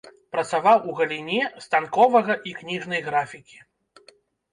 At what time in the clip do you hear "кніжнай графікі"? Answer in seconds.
2.61-3.57